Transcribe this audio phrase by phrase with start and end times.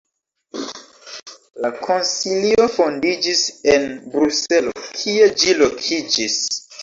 [1.65, 3.43] La Konsilio fondiĝis
[3.75, 3.85] en
[4.15, 6.41] Bruselo, kie ĝi lokiĝis.